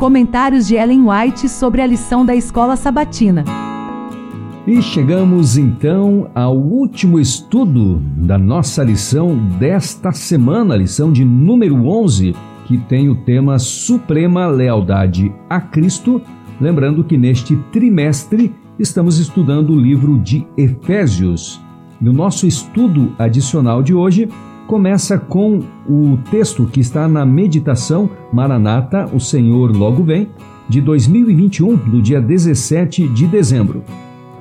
Comentários 0.00 0.66
de 0.66 0.76
Ellen 0.76 1.02
White 1.10 1.46
sobre 1.46 1.82
a 1.82 1.86
lição 1.86 2.24
da 2.24 2.34
escola 2.34 2.74
sabatina. 2.74 3.44
E 4.66 4.80
chegamos 4.80 5.58
então 5.58 6.30
ao 6.34 6.56
último 6.56 7.20
estudo 7.20 8.00
da 8.16 8.38
nossa 8.38 8.82
lição 8.82 9.36
desta 9.58 10.10
semana, 10.10 10.74
lição 10.74 11.12
de 11.12 11.22
número 11.22 11.86
11, 11.86 12.34
que 12.64 12.78
tem 12.78 13.10
o 13.10 13.14
tema 13.14 13.58
Suprema 13.58 14.46
Lealdade 14.46 15.30
a 15.50 15.60
Cristo. 15.60 16.22
Lembrando 16.58 17.04
que 17.04 17.18
neste 17.18 17.54
trimestre 17.70 18.54
estamos 18.78 19.18
estudando 19.18 19.74
o 19.74 19.78
livro 19.78 20.18
de 20.18 20.46
Efésios. 20.56 21.60
No 22.00 22.10
nosso 22.10 22.46
estudo 22.46 23.12
adicional 23.18 23.82
de 23.82 23.92
hoje, 23.92 24.30
começa 24.70 25.18
com 25.18 25.64
o 25.84 26.16
texto 26.30 26.64
que 26.64 26.78
está 26.78 27.08
na 27.08 27.26
meditação 27.26 28.08
Maranata, 28.32 29.10
o 29.12 29.18
Senhor 29.18 29.76
logo 29.76 30.04
vem, 30.04 30.28
de 30.68 30.80
2021, 30.80 31.74
do 31.74 32.00
dia 32.00 32.20
17 32.20 33.08
de 33.08 33.26
dezembro. 33.26 33.82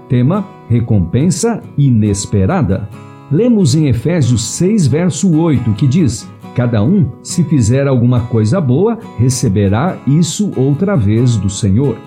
Tema: 0.08 0.46
Recompensa 0.70 1.64
inesperada. 1.76 2.88
Lemos 3.32 3.74
em 3.74 3.88
Efésios 3.88 4.44
6, 4.52 4.86
verso 4.86 5.36
8, 5.36 5.74
que 5.74 5.88
diz: 5.88 6.30
Cada 6.54 6.84
um, 6.84 7.10
se 7.24 7.44
fizer 7.46 7.88
alguma 7.88 8.20
coisa 8.28 8.62
boa, 8.62 9.00
receberá 9.18 9.98
isso 10.06 10.52
outra 10.56 10.96
vez 10.96 11.38
do 11.38 11.50
Senhor. 11.50 11.98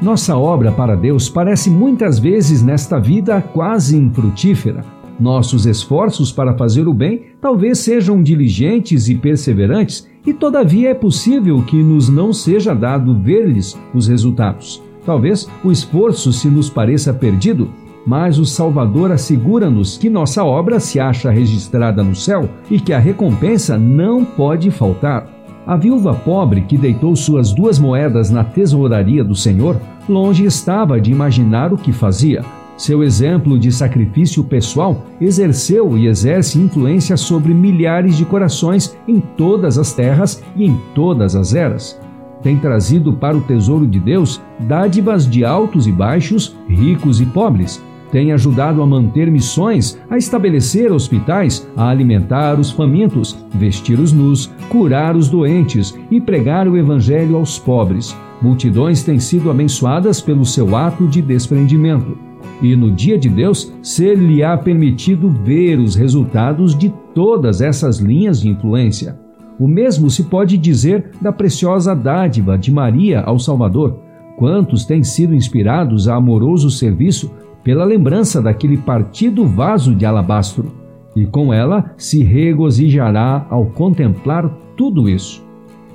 Nossa 0.00 0.34
obra 0.34 0.72
para 0.72 0.96
Deus 0.96 1.28
parece 1.28 1.68
muitas 1.68 2.18
vezes 2.18 2.62
nesta 2.62 2.98
vida 2.98 3.42
quase 3.42 3.98
infrutífera 3.98 4.82
nossos 5.20 5.66
esforços 5.66 6.32
para 6.32 6.56
fazer 6.56 6.88
o 6.88 6.94
bem 6.94 7.26
talvez 7.40 7.78
sejam 7.78 8.22
diligentes 8.22 9.08
e 9.08 9.14
perseverantes, 9.14 10.08
e 10.26 10.32
todavia 10.34 10.90
é 10.90 10.94
possível 10.94 11.62
que 11.62 11.82
nos 11.82 12.08
não 12.08 12.32
seja 12.32 12.74
dado 12.74 13.14
ver-lhes 13.14 13.78
os 13.94 14.06
resultados. 14.06 14.82
Talvez 15.04 15.48
o 15.64 15.72
esforço 15.72 16.32
se 16.32 16.48
nos 16.48 16.68
pareça 16.68 17.12
perdido, 17.12 17.70
mas 18.06 18.38
o 18.38 18.44
Salvador 18.44 19.10
assegura-nos 19.10 19.96
que 19.96 20.10
nossa 20.10 20.44
obra 20.44 20.78
se 20.78 21.00
acha 21.00 21.30
registrada 21.30 22.02
no 22.02 22.14
céu 22.14 22.48
e 22.70 22.78
que 22.78 22.92
a 22.92 22.98
recompensa 22.98 23.78
não 23.78 24.24
pode 24.24 24.70
faltar. 24.70 25.26
A 25.66 25.76
viúva 25.76 26.14
pobre 26.14 26.62
que 26.62 26.76
deitou 26.76 27.14
suas 27.16 27.52
duas 27.52 27.78
moedas 27.78 28.30
na 28.30 28.44
tesouraria 28.44 29.22
do 29.22 29.34
Senhor, 29.34 29.80
longe 30.08 30.44
estava 30.44 31.00
de 31.00 31.10
imaginar 31.10 31.72
o 31.72 31.78
que 31.78 31.92
fazia 31.92 32.44
seu 32.80 33.02
exemplo 33.02 33.58
de 33.58 33.70
sacrifício 33.70 34.42
pessoal 34.42 35.04
exerceu 35.20 35.98
e 35.98 36.06
exerce 36.06 36.58
influência 36.58 37.14
sobre 37.14 37.52
milhares 37.52 38.16
de 38.16 38.24
corações 38.24 38.96
em 39.06 39.20
todas 39.20 39.76
as 39.76 39.92
terras 39.92 40.42
e 40.56 40.64
em 40.64 40.80
todas 40.94 41.36
as 41.36 41.54
eras. 41.54 42.00
Tem 42.42 42.56
trazido 42.56 43.12
para 43.12 43.36
o 43.36 43.42
tesouro 43.42 43.86
de 43.86 44.00
Deus 44.00 44.40
dádivas 44.60 45.28
de 45.28 45.44
altos 45.44 45.86
e 45.86 45.92
baixos, 45.92 46.56
ricos 46.66 47.20
e 47.20 47.26
pobres. 47.26 47.82
Tem 48.10 48.32
ajudado 48.32 48.82
a 48.82 48.86
manter 48.86 49.30
missões, 49.30 50.00
a 50.08 50.16
estabelecer 50.16 50.90
hospitais, 50.90 51.68
a 51.76 51.86
alimentar 51.86 52.58
os 52.58 52.70
famintos, 52.70 53.36
vestir 53.52 54.00
os 54.00 54.10
nus, 54.10 54.50
curar 54.70 55.16
os 55.16 55.28
doentes 55.28 55.94
e 56.10 56.18
pregar 56.18 56.66
o 56.66 56.78
evangelho 56.78 57.36
aos 57.36 57.58
pobres. 57.58 58.16
Multidões 58.40 59.02
têm 59.02 59.18
sido 59.18 59.50
abençoadas 59.50 60.18
pelo 60.18 60.46
seu 60.46 60.74
ato 60.74 61.06
de 61.06 61.20
desprendimento 61.20 62.29
e 62.62 62.76
no 62.76 62.90
dia 62.90 63.18
de 63.18 63.28
Deus 63.28 63.72
ser-lhe-á 63.82 64.56
permitido 64.56 65.30
ver 65.30 65.78
os 65.78 65.94
resultados 65.94 66.76
de 66.76 66.92
todas 67.14 67.60
essas 67.60 67.98
linhas 67.98 68.40
de 68.40 68.48
influência. 68.48 69.18
O 69.58 69.68
mesmo 69.68 70.10
se 70.10 70.24
pode 70.24 70.56
dizer 70.56 71.10
da 71.20 71.32
preciosa 71.32 71.94
dádiva 71.94 72.56
de 72.56 72.72
Maria 72.72 73.20
ao 73.20 73.38
Salvador. 73.38 73.98
Quantos 74.36 74.86
têm 74.86 75.02
sido 75.02 75.34
inspirados 75.34 76.08
a 76.08 76.14
amoroso 76.14 76.70
serviço 76.70 77.30
pela 77.62 77.84
lembrança 77.84 78.40
daquele 78.40 78.78
partido 78.78 79.46
vaso 79.46 79.94
de 79.94 80.06
alabastro, 80.06 80.72
e 81.14 81.26
com 81.26 81.52
ela 81.52 81.92
se 81.96 82.22
regozijará 82.22 83.46
ao 83.50 83.66
contemplar 83.66 84.48
tudo 84.76 85.08
isso. 85.08 85.44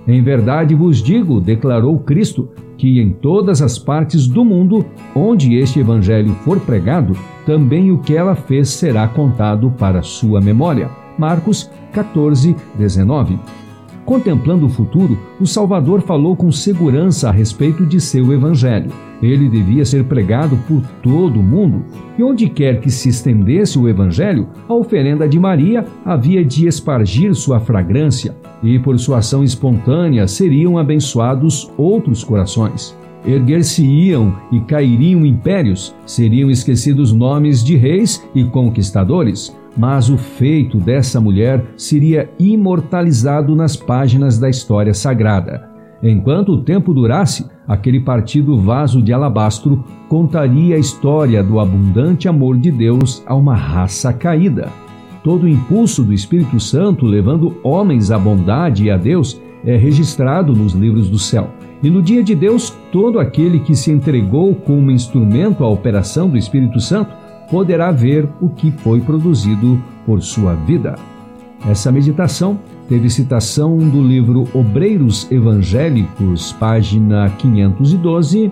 Em 0.08 0.22
verdade 0.22 0.76
vos 0.76 1.02
digo, 1.02 1.42
declarou 1.42 1.98
Cristo, 2.00 2.50
que 2.78 3.00
em 3.00 3.12
todas 3.12 3.62
as 3.62 3.78
partes 3.78 4.28
do 4.28 4.44
mundo 4.44 4.86
onde 5.16 5.56
este 5.56 5.80
evangelho 5.80 6.34
for 6.44 6.60
pregado, 6.60 7.16
também 7.46 7.92
o 7.92 8.00
que 8.00 8.16
ela 8.16 8.36
fez 8.36 8.70
será 8.70 9.08
contado 9.08 9.72
para 9.78 10.02
sua 10.02 10.42
memória. 10.42 10.90
Marcos 11.18 11.70
14, 11.94 12.56
19. 12.78 13.40
Contemplando 14.06 14.68
o 14.68 14.70
futuro, 14.70 15.18
o 15.40 15.48
Salvador 15.48 16.02
falou 16.02 16.36
com 16.36 16.52
segurança 16.52 17.28
a 17.28 17.32
respeito 17.32 17.86
de 17.86 18.00
seu 18.00 18.32
evangelho. 18.32 18.92
Ele 19.20 19.50
devia 19.50 19.84
ser 19.84 20.04
pregado 20.04 20.56
por 20.68 20.84
todo 21.02 21.40
o 21.40 21.44
mundo, 21.44 21.84
e 22.16 22.22
onde 22.22 22.48
quer 22.48 22.80
que 22.80 22.92
se 22.92 23.10
estendesse 23.10 23.80
o 23.80 23.90
evangelho, 23.90 24.48
a 24.70 24.74
oferenda 24.76 25.28
de 25.28 25.40
Maria 25.40 25.86
havia 26.06 26.46
de 26.46 26.68
espargir 26.68 27.34
sua 27.34 27.60
fragrância, 27.60 28.36
e 28.66 28.80
por 28.80 28.98
sua 29.00 29.20
ação 29.20 29.44
espontânea 29.44 30.28
seriam 30.28 30.78
abençoados 30.78 31.72
outros 31.78 32.24
corações. 32.24 32.98
Erguer-se-iam 33.26 34.36
e 34.52 34.60
cairiam 34.60 35.26
impérios, 35.26 35.96
seriam 36.06 36.50
esquecidos 36.50 37.12
nomes 37.12 37.64
de 37.64 37.76
reis 37.76 38.24
e 38.36 38.44
conquistadores 38.44 39.56
mas 39.78 40.10
o 40.10 40.18
feito 40.18 40.78
dessa 40.78 41.20
mulher 41.20 41.64
seria 41.76 42.30
imortalizado 42.40 43.56
nas 43.56 43.76
páginas 43.76 44.40
da 44.40 44.50
história 44.50 44.94
sagrada. 44.94 45.70
Enquanto 46.02 46.50
o 46.54 46.62
tempo 46.62 46.94
durasse, 46.94 47.46
aquele 47.68 48.00
partido 48.00 48.58
vaso 48.58 49.02
de 49.02 49.12
alabastro 49.12 49.84
contaria 50.08 50.76
a 50.76 50.80
história 50.80 51.44
do 51.44 51.60
abundante 51.60 52.28
amor 52.28 52.58
de 52.58 52.72
Deus 52.72 53.24
a 53.26 53.34
uma 53.36 53.56
raça 53.56 54.14
caída. 54.14 54.70
Todo 55.26 55.46
o 55.46 55.50
impulso 55.50 56.04
do 56.04 56.14
Espírito 56.14 56.60
Santo 56.60 57.04
levando 57.04 57.58
homens 57.64 58.12
à 58.12 58.20
bondade 58.20 58.84
e 58.84 58.92
a 58.92 58.96
Deus 58.96 59.42
é 59.66 59.76
registrado 59.76 60.54
nos 60.54 60.74
livros 60.74 61.10
do 61.10 61.18
céu. 61.18 61.50
E 61.82 61.90
no 61.90 62.00
dia 62.00 62.24
de 62.24 62.36
Deus, 62.36 62.70
todo 62.92 63.18
aquele 63.18 63.60
que 63.60 63.76
se 63.76 63.92
entregou 63.92 64.54
como 64.54 64.92
instrumento 64.92 65.64
à 65.64 65.68
operação 65.68 66.30
do 66.30 66.38
Espírito 66.38 66.80
Santo 66.80 67.12
poderá 67.50 67.92
ver 67.92 68.30
o 68.40 68.50
que 68.50 68.70
foi 68.70 69.02
produzido 69.02 69.82
por 70.06 70.22
sua 70.22 70.54
vida. 70.54 70.94
Essa 71.68 71.92
meditação 71.92 72.60
teve 72.88 73.10
citação 73.10 73.80
do 73.80 74.04
livro 74.04 74.48
Obreiros 74.54 75.28
Evangélicos, 75.32 76.52
página 76.54 77.32
512, 77.32 78.52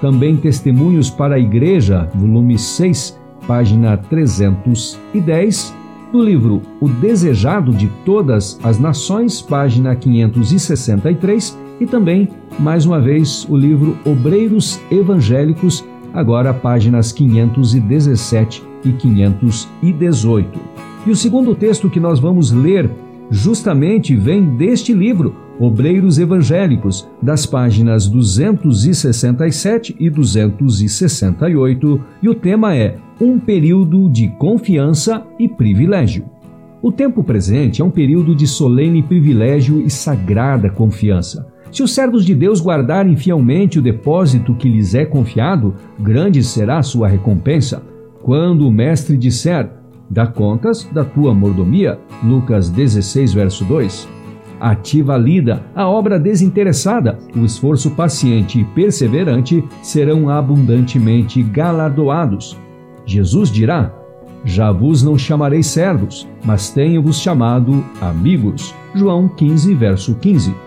também 0.00 0.34
Testemunhos 0.34 1.10
para 1.10 1.34
a 1.34 1.38
Igreja, 1.38 2.08
volume 2.14 2.58
6, 2.58 3.20
página 3.46 3.98
310, 3.98 5.85
do 6.12 6.22
livro 6.22 6.62
O 6.80 6.88
Desejado 6.88 7.72
de 7.72 7.88
Todas 8.04 8.58
as 8.62 8.78
Nações, 8.78 9.40
página 9.40 9.94
563, 9.94 11.58
e 11.80 11.86
também, 11.86 12.28
mais 12.58 12.86
uma 12.86 13.00
vez, 13.00 13.46
o 13.48 13.56
livro 13.56 13.96
Obreiros 14.04 14.80
Evangélicos, 14.90 15.84
agora 16.14 16.54
páginas 16.54 17.12
517 17.12 18.62
e 18.84 18.92
518. 18.92 20.58
E 21.06 21.10
o 21.10 21.16
segundo 21.16 21.54
texto 21.54 21.90
que 21.90 22.00
nós 22.00 22.18
vamos 22.18 22.50
ler 22.50 22.90
justamente 23.30 24.14
vem 24.16 24.42
deste 24.42 24.92
livro, 24.92 25.34
Obreiros 25.58 26.18
Evangélicos, 26.18 27.08
das 27.20 27.46
páginas 27.46 28.06
267 28.08 29.96
e 29.98 30.10
268, 30.10 32.00
e 32.22 32.28
o 32.28 32.34
tema 32.34 32.76
é 32.76 32.96
Um 33.18 33.38
período 33.38 34.10
de 34.10 34.28
confiança 34.38 35.26
e 35.38 35.48
privilégio. 35.48 36.26
O 36.82 36.92
tempo 36.92 37.24
presente 37.24 37.80
é 37.80 37.84
um 37.84 37.90
período 37.90 38.34
de 38.34 38.46
solene 38.46 39.02
privilégio 39.02 39.80
e 39.80 39.88
sagrada 39.88 40.68
confiança. 40.68 41.46
Se 41.72 41.82
os 41.82 41.94
servos 41.94 42.24
de 42.24 42.34
Deus 42.34 42.60
guardarem 42.60 43.16
fielmente 43.16 43.78
o 43.78 43.82
depósito 43.82 44.54
que 44.54 44.68
lhes 44.68 44.94
é 44.94 45.06
confiado, 45.06 45.74
grande 45.98 46.44
será 46.44 46.78
a 46.78 46.82
sua 46.82 47.08
recompensa. 47.08 47.82
Quando 48.22 48.68
o 48.68 48.70
mestre 48.70 49.16
disser: 49.16 49.70
Dá 50.08 50.26
contas 50.26 50.84
da 50.92 51.04
tua 51.04 51.34
mordomia, 51.34 51.98
Lucas 52.22 52.68
16, 52.68 53.32
verso 53.32 53.64
2. 53.64 54.15
Ativa 54.60 55.14
a 55.14 55.18
lida, 55.18 55.62
a 55.74 55.88
obra 55.88 56.18
desinteressada, 56.18 57.18
o 57.36 57.44
esforço 57.44 57.90
paciente 57.90 58.60
e 58.60 58.64
perseverante 58.64 59.62
serão 59.82 60.30
abundantemente 60.30 61.42
galardoados. 61.42 62.56
Jesus 63.04 63.50
dirá: 63.50 63.92
Já 64.44 64.72
vos 64.72 65.02
não 65.02 65.18
chamarei 65.18 65.62
servos, 65.62 66.26
mas 66.44 66.70
tenho-vos 66.70 67.20
chamado 67.20 67.84
amigos. 68.00 68.74
João 68.94 69.28
15, 69.28 69.74
verso 69.74 70.14
15. 70.14 70.65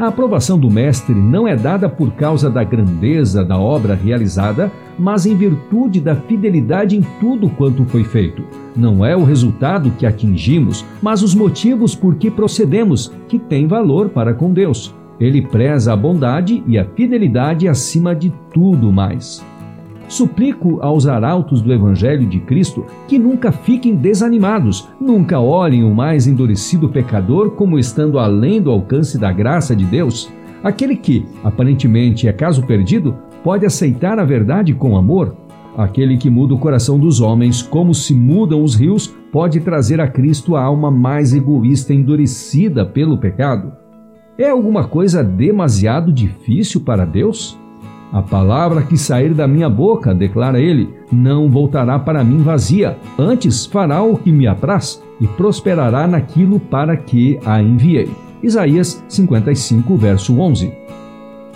A 0.00 0.06
aprovação 0.06 0.58
do 0.58 0.70
Mestre 0.70 1.14
não 1.14 1.46
é 1.46 1.54
dada 1.54 1.86
por 1.86 2.12
causa 2.12 2.48
da 2.48 2.64
grandeza 2.64 3.44
da 3.44 3.58
obra 3.58 3.94
realizada, 3.94 4.72
mas 4.98 5.26
em 5.26 5.36
virtude 5.36 6.00
da 6.00 6.16
fidelidade 6.16 6.96
em 6.96 7.02
tudo 7.20 7.50
quanto 7.50 7.84
foi 7.84 8.02
feito. 8.02 8.42
Não 8.74 9.04
é 9.04 9.14
o 9.14 9.24
resultado 9.24 9.90
que 9.90 10.06
atingimos, 10.06 10.86
mas 11.02 11.22
os 11.22 11.34
motivos 11.34 11.94
por 11.94 12.14
que 12.14 12.30
procedemos, 12.30 13.12
que 13.28 13.38
têm 13.38 13.66
valor 13.66 14.08
para 14.08 14.32
com 14.32 14.54
Deus. 14.54 14.94
Ele 15.20 15.42
preza 15.42 15.92
a 15.92 15.96
bondade 15.96 16.64
e 16.66 16.78
a 16.78 16.84
fidelidade 16.86 17.68
acima 17.68 18.14
de 18.14 18.32
tudo 18.54 18.90
mais. 18.90 19.44
Suplico 20.10 20.80
aos 20.82 21.06
arautos 21.06 21.62
do 21.62 21.72
Evangelho 21.72 22.26
de 22.26 22.40
Cristo 22.40 22.84
que 23.06 23.16
nunca 23.16 23.52
fiquem 23.52 23.94
desanimados, 23.94 24.88
nunca 25.00 25.38
olhem 25.38 25.84
o 25.84 25.94
mais 25.94 26.26
endurecido 26.26 26.88
pecador 26.88 27.52
como 27.52 27.78
estando 27.78 28.18
além 28.18 28.60
do 28.60 28.72
alcance 28.72 29.16
da 29.16 29.30
graça 29.30 29.74
de 29.74 29.84
Deus. 29.84 30.28
Aquele 30.64 30.96
que, 30.96 31.24
aparentemente, 31.44 32.26
é 32.26 32.32
caso 32.32 32.66
perdido, 32.66 33.14
pode 33.44 33.64
aceitar 33.64 34.18
a 34.18 34.24
verdade 34.24 34.74
com 34.74 34.96
amor. 34.96 35.36
Aquele 35.76 36.16
que 36.16 36.28
muda 36.28 36.54
o 36.54 36.58
coração 36.58 36.98
dos 36.98 37.20
homens 37.20 37.62
como 37.62 37.94
se 37.94 38.12
mudam 38.12 38.64
os 38.64 38.74
rios 38.74 39.06
pode 39.30 39.60
trazer 39.60 40.00
a 40.00 40.08
Cristo 40.08 40.56
a 40.56 40.62
alma 40.64 40.90
mais 40.90 41.32
egoísta 41.32 41.94
endurecida 41.94 42.84
pelo 42.84 43.16
pecado. 43.16 43.72
É 44.36 44.50
alguma 44.50 44.88
coisa 44.88 45.22
demasiado 45.22 46.12
difícil 46.12 46.80
para 46.80 47.04
Deus? 47.04 47.56
A 48.12 48.20
palavra 48.20 48.82
que 48.82 48.98
sair 48.98 49.32
da 49.32 49.46
minha 49.46 49.70
boca, 49.70 50.12
declara 50.12 50.58
ele, 50.60 50.92
não 51.12 51.48
voltará 51.48 51.96
para 51.96 52.24
mim 52.24 52.38
vazia, 52.38 52.98
antes 53.16 53.66
fará 53.66 54.02
o 54.02 54.16
que 54.16 54.32
me 54.32 54.48
apraz 54.48 55.00
e 55.20 55.28
prosperará 55.28 56.08
naquilo 56.08 56.58
para 56.58 56.96
que 56.96 57.38
a 57.46 57.62
enviei. 57.62 58.10
Isaías 58.42 59.04
55, 59.08 59.96
verso 59.96 60.36
11. 60.40 60.72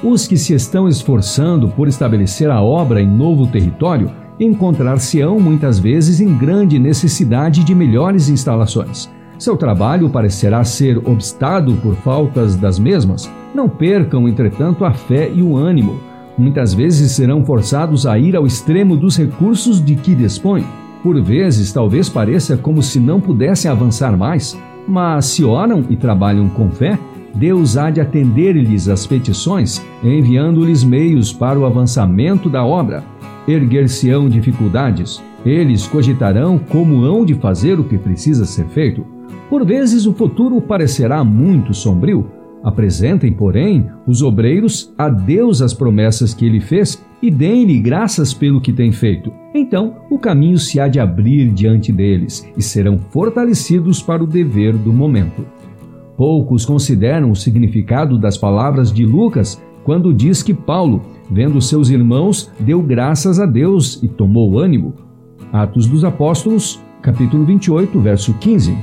Os 0.01 0.29
que 0.29 0.37
se 0.37 0.55
estão 0.55 0.87
esforçando 0.87 1.69
por 1.69 1.89
estabelecer 1.89 2.49
a 2.49 2.63
obra 2.63 3.03
em 3.03 3.09
novo 3.09 3.49
território 3.49 4.11
encontrar-se-ão 4.39 5.41
muitas 5.41 5.79
vezes 5.79 6.21
em 6.21 6.37
grande 6.37 6.79
necessidade 6.79 7.65
de 7.65 7.75
melhores 7.75 8.29
instalações. 8.29 9.11
Seu 9.39 9.57
trabalho 9.57 10.09
parecerá 10.09 10.63
ser 10.63 10.99
obstado 10.99 11.75
por 11.83 11.97
faltas 11.97 12.55
das 12.55 12.79
mesmas. 12.79 13.31
Não 13.53 13.69
percam, 13.69 14.29
entretanto, 14.29 14.85
a 14.85 14.93
fé 14.93 15.31
e 15.33 15.43
o 15.43 15.57
ânimo 15.57 16.14
Muitas 16.37 16.75
vezes 16.75 17.13
serão 17.13 17.45
forçados 17.45 18.07
a 18.07 18.19
ir 18.19 18.35
ao 18.35 18.47
extremo 18.47 18.97
dos 18.97 19.17
recursos 19.17 19.85
de 19.85 19.95
que 19.95 20.15
dispõem. 20.15 20.65
Por 21.03 21.21
vezes, 21.23 21.73
talvez 21.73 22.09
pareça 22.09 22.57
como 22.57 22.83
se 22.83 22.99
não 22.99 23.21
pudessem 23.21 23.71
avançar 23.71 24.17
mais, 24.17 24.59
mas 24.89 25.27
se 25.27 25.45
oram 25.45 25.85
e 25.89 25.97
trabalham 25.97 26.49
com 26.49 26.71
fé, 26.71 26.99
Deus 27.35 27.77
há 27.77 27.91
de 27.91 28.01
atender-lhes 28.01 28.89
as 28.89 29.07
petições, 29.07 29.85
enviando-lhes 30.03 30.83
meios 30.83 31.33
para 31.33 31.59
o 31.59 31.67
avançamento 31.67 32.49
da 32.49 32.65
obra. 32.65 33.05
Erguer-se-ão 33.47 34.29
dificuldades, 34.29 35.23
eles 35.45 35.87
cogitarão 35.87 36.59
como 36.59 37.05
hão 37.05 37.25
de 37.25 37.35
fazer 37.35 37.79
o 37.79 37.85
que 37.85 37.99
precisa 37.99 38.45
ser 38.45 38.67
feito. 38.67 39.05
Por 39.51 39.65
vezes 39.65 40.07
o 40.07 40.15
futuro 40.15 40.61
parecerá 40.61 41.23
muito 41.23 41.75
sombrio, 41.75 42.27
Apresentem, 42.65 43.31
porém, 43.31 43.87
os 44.07 44.23
obreiros 44.23 44.91
a 44.97 45.11
Deus 45.11 45.61
as 45.61 45.75
promessas 45.75 46.33
que 46.33 46.47
ele 46.47 46.61
fez 46.61 47.05
e 47.21 47.31
deem-lhe 47.31 47.79
graças 47.79 48.33
pelo 48.33 48.61
que 48.61 48.73
tem 48.73 48.91
feito. 48.91 49.31
Então 49.55 49.97
o 50.11 50.19
caminho 50.19 50.59
se 50.59 50.81
há 50.81 50.89
de 50.89 50.99
abrir 50.99 51.53
diante 51.53 51.93
deles 51.93 52.51
e 52.57 52.63
serão 52.63 52.99
fortalecidos 53.11 54.03
para 54.03 54.25
o 54.25 54.27
dever 54.27 54.75
do 54.75 54.95
momento. 54.95 55.45
Poucos 56.17 56.65
consideram 56.65 57.31
o 57.31 57.37
significado 57.37 58.19
das 58.19 58.39
palavras 58.39 58.91
de 58.91 59.05
Lucas 59.05 59.63
quando 59.85 60.15
diz 60.15 60.43
que 60.43 60.55
Paulo, 60.55 61.03
vendo 61.31 61.61
seus 61.61 61.91
irmãos, 61.91 62.51
deu 62.59 62.81
graças 62.81 63.39
a 63.39 63.45
Deus 63.45 64.03
e 64.03 64.09
tomou 64.09 64.59
ânimo. 64.59 64.95
Atos 65.53 65.87
dos 65.87 66.03
Apóstolos, 66.03 66.81
capítulo 67.03 67.45
28, 67.45 68.01
verso 68.01 68.33
15. 68.35 68.75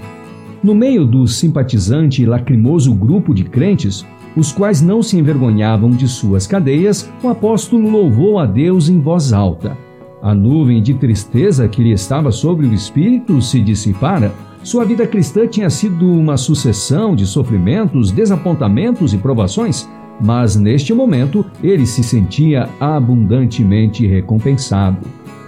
No 0.63 0.75
meio 0.75 1.07
do 1.07 1.27
simpatizante 1.27 2.21
e 2.21 2.25
lacrimoso 2.25 2.93
grupo 2.93 3.33
de 3.33 3.43
crentes, 3.43 4.05
os 4.37 4.51
quais 4.51 4.79
não 4.79 5.01
se 5.01 5.17
envergonhavam 5.17 5.89
de 5.89 6.07
suas 6.07 6.45
cadeias, 6.45 7.11
o 7.23 7.29
apóstolo 7.29 7.89
louvou 7.89 8.37
a 8.37 8.45
Deus 8.45 8.87
em 8.87 8.99
voz 8.99 9.33
alta. 9.33 9.75
A 10.21 10.35
nuvem 10.35 10.79
de 10.79 10.93
tristeza 10.93 11.67
que 11.67 11.81
lhe 11.81 11.91
estava 11.91 12.31
sobre 12.31 12.67
o 12.67 12.73
espírito 12.75 13.41
se 13.41 13.59
dissipara. 13.59 14.31
Sua 14.61 14.85
vida 14.85 15.07
cristã 15.07 15.47
tinha 15.47 15.69
sido 15.69 16.07
uma 16.07 16.37
sucessão 16.37 17.15
de 17.15 17.25
sofrimentos, 17.25 18.11
desapontamentos 18.11 19.15
e 19.15 19.17
provações, 19.17 19.89
mas 20.23 20.55
neste 20.55 20.93
momento 20.93 21.43
ele 21.63 21.87
se 21.87 22.03
sentia 22.03 22.69
abundantemente 22.79 24.05
recompensado. 24.05 24.99